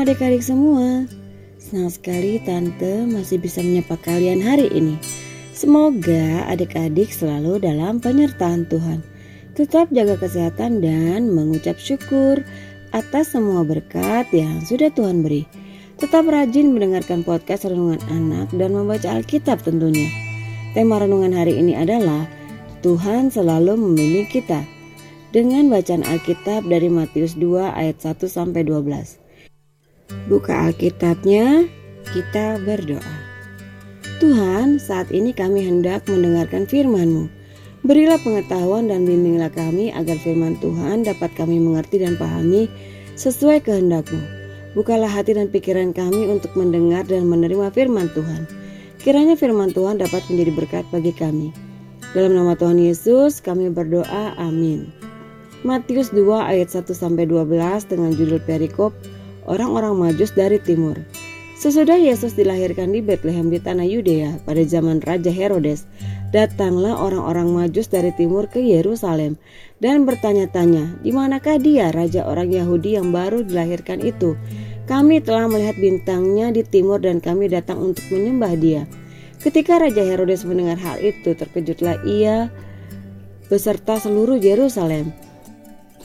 [0.00, 1.04] adik-adik semua.
[1.60, 4.96] Senang sekali Tante masih bisa menyapa kalian hari ini.
[5.52, 9.04] Semoga adik-adik selalu dalam penyertaan Tuhan.
[9.52, 12.40] Tetap jaga kesehatan dan mengucap syukur
[12.96, 15.44] atas semua berkat yang sudah Tuhan beri.
[16.00, 20.08] Tetap rajin mendengarkan podcast Renungan Anak dan membaca Alkitab tentunya.
[20.72, 22.24] Tema renungan hari ini adalah
[22.80, 24.64] Tuhan selalu membimbing kita
[25.36, 29.19] dengan bacaan Alkitab dari Matius 2 ayat 1 sampai 12.
[30.26, 31.70] Buka Alkitabnya,
[32.10, 33.16] kita berdoa.
[34.18, 37.30] Tuhan, saat ini kami hendak mendengarkan firman-Mu.
[37.86, 42.68] Berilah pengetahuan dan bimbinglah kami agar firman Tuhan dapat kami mengerti dan pahami
[43.16, 44.20] sesuai kehendak-Mu.
[44.76, 48.44] Bukalah hati dan pikiran kami untuk mendengar dan menerima firman Tuhan.
[49.00, 51.54] Kiranya firman Tuhan dapat menjadi berkat bagi kami.
[52.12, 54.90] Dalam nama Tuhan Yesus kami berdoa, amin.
[55.62, 58.92] Matius 2 ayat 1 sampai 12 dengan judul perikop
[59.50, 60.94] orang-orang Majus dari timur.
[61.60, 65.84] Sesudah Yesus dilahirkan di Bethlehem di tanah Yudea pada zaman Raja Herodes,
[66.32, 69.36] datanglah orang-orang Majus dari timur ke Yerusalem
[69.82, 74.38] dan bertanya-tanya, "Di manakah dia, raja orang Yahudi yang baru dilahirkan itu?
[74.88, 78.88] Kami telah melihat bintangnya di timur dan kami datang untuk menyembah dia."
[79.40, 82.52] Ketika Raja Herodes mendengar hal itu, terkejutlah ia
[83.48, 85.12] beserta seluruh Yerusalem.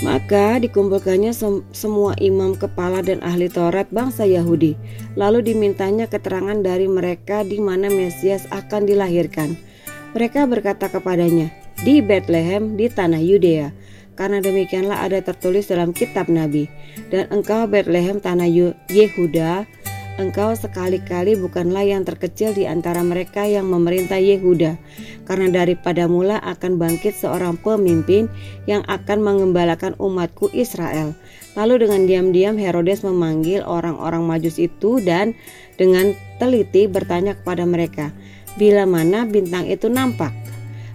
[0.00, 4.72] Maka dikumpulkannya sem semua imam kepala dan ahli Taurat bangsa Yahudi.
[5.20, 9.52] Lalu dimintanya keterangan dari mereka di mana Mesias akan dilahirkan.
[10.16, 11.52] Mereka berkata kepadanya,
[11.84, 13.68] "Di Bethlehem di tanah Yudea."
[14.16, 16.68] Karena demikianlah ada tertulis dalam kitab Nabi,
[17.12, 18.48] "Dan engkau Bethlehem tanah
[18.88, 19.68] Yehuda,
[20.20, 24.76] engkau sekali-kali bukanlah yang terkecil di antara mereka yang memerintah Yehuda,
[25.24, 28.28] karena daripada mula akan bangkit seorang pemimpin
[28.68, 31.16] yang akan mengembalakan umatku Israel.
[31.52, 35.36] Lalu dengan diam-diam Herodes memanggil orang-orang majus itu dan
[35.76, 38.08] dengan teliti bertanya kepada mereka,
[38.56, 40.32] bila mana bintang itu nampak.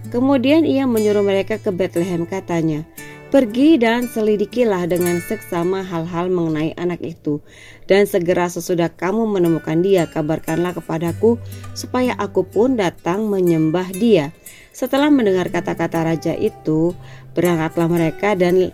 [0.08, 2.82] Kemudian ia menyuruh mereka ke Bethlehem katanya,
[3.28, 7.44] Pergi dan selidikilah dengan seksama hal-hal mengenai anak itu.
[7.84, 11.36] Dan segera sesudah kamu menemukan dia, kabarkanlah kepadaku
[11.76, 14.32] supaya aku pun datang menyembah dia.
[14.72, 16.96] Setelah mendengar kata-kata raja itu,
[17.36, 18.72] berangkatlah mereka dan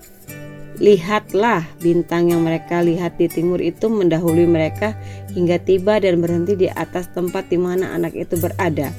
[0.79, 4.95] lihatlah bintang yang mereka lihat di timur itu mendahului mereka
[5.35, 8.95] hingga tiba dan berhenti di atas tempat di mana anak itu berada.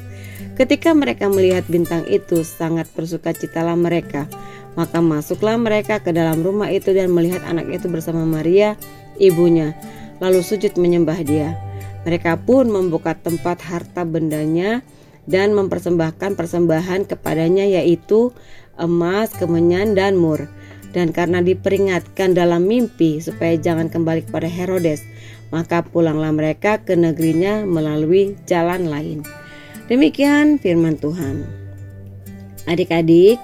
[0.55, 4.27] Ketika mereka melihat bintang itu, sangat bersukacitalah mereka.
[4.79, 8.75] Maka masuklah mereka ke dalam rumah itu dan melihat anak itu bersama Maria,
[9.19, 9.75] ibunya,
[10.19, 11.55] lalu sujud menyembah dia.
[12.03, 14.85] Mereka pun membuka tempat harta bendanya
[15.25, 18.29] dan mempersembahkan persembahan kepadanya yaitu
[18.77, 20.45] emas, kemenyan, dan mur.
[20.95, 25.03] Dan karena diperingatkan dalam mimpi supaya jangan kembali kepada Herodes,
[25.51, 29.19] maka pulanglah mereka ke negerinya melalui jalan lain.
[29.85, 31.45] Demikian firman Tuhan.
[32.65, 33.37] Adik-adik,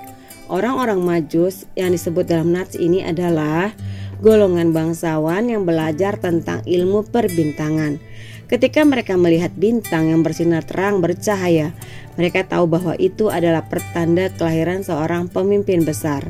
[0.52, 3.72] Orang-orang Majus yang disebut dalam nats ini adalah
[4.20, 8.04] golongan bangsawan yang belajar tentang ilmu perbintangan.
[8.52, 11.72] Ketika mereka melihat bintang yang bersinar terang bercahaya,
[12.20, 16.28] mereka tahu bahwa itu adalah pertanda kelahiran seorang pemimpin besar.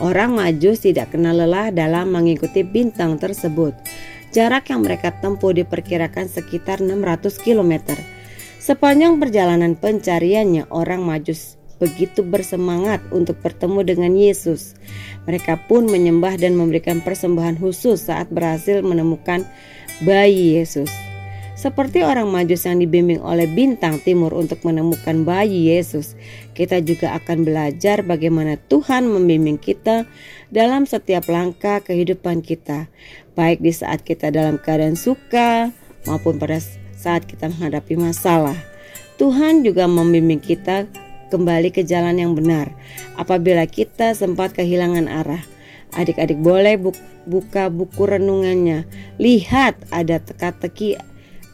[0.00, 3.76] Orang Majus tidak kenal lelah dalam mengikuti bintang tersebut.
[4.32, 7.92] Jarak yang mereka tempuh diperkirakan sekitar 600 km.
[8.60, 14.76] Sepanjang perjalanan pencariannya, orang Majus begitu bersemangat untuk bertemu dengan Yesus.
[15.24, 19.48] Mereka pun menyembah dan memberikan persembahan khusus saat berhasil menemukan
[20.04, 20.92] bayi Yesus.
[21.56, 26.12] Seperti orang Majus yang dibimbing oleh bintang timur untuk menemukan bayi Yesus,
[26.52, 30.04] kita juga akan belajar bagaimana Tuhan membimbing kita
[30.52, 32.92] dalam setiap langkah kehidupan kita,
[33.32, 35.72] baik di saat kita dalam keadaan suka
[36.04, 36.60] maupun pada
[37.00, 38.56] saat kita menghadapi masalah.
[39.16, 40.84] Tuhan juga membimbing kita
[41.32, 42.68] kembali ke jalan yang benar.
[43.16, 45.40] Apabila kita sempat kehilangan arah,
[45.96, 46.76] adik-adik boleh
[47.24, 48.84] buka buku renungannya.
[49.16, 51.00] Lihat ada teka-teki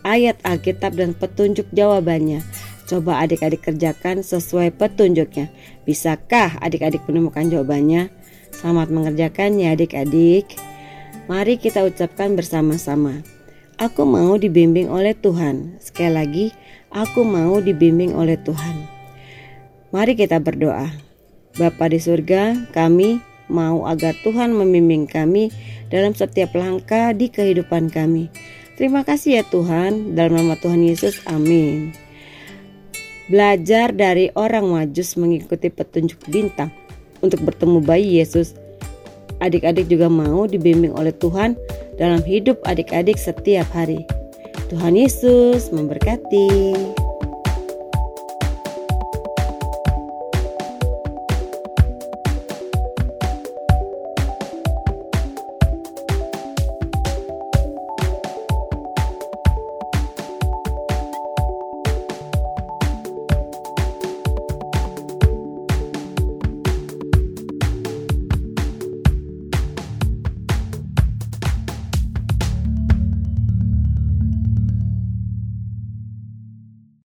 [0.03, 2.43] ayat Alkitab dan petunjuk jawabannya.
[2.87, 5.51] Coba adik-adik kerjakan sesuai petunjuknya.
[5.87, 8.11] Bisakah adik-adik menemukan jawabannya?
[8.55, 10.55] Selamat mengerjakannya adik-adik.
[11.27, 13.36] Mari kita ucapkan bersama-sama.
[13.76, 15.76] Aku mau dibimbing oleh Tuhan.
[15.84, 16.46] Sekali lagi,
[16.88, 18.88] aku mau dibimbing oleh Tuhan.
[19.93, 20.88] Mari kita berdoa.
[21.61, 23.20] Bapa di surga, kami
[23.52, 25.52] mau agar Tuhan membimbing kami
[25.93, 28.32] dalam setiap langkah di kehidupan kami.
[28.81, 31.93] Terima kasih ya Tuhan, dalam nama Tuhan Yesus, amin.
[33.28, 36.73] Belajar dari orang majus mengikuti petunjuk bintang
[37.20, 38.56] untuk bertemu bayi Yesus.
[39.37, 41.61] Adik-adik juga mau dibimbing oleh Tuhan
[41.97, 44.05] dalam hidup adik-adik setiap hari.
[44.69, 46.73] Tuhan Yesus memberkati.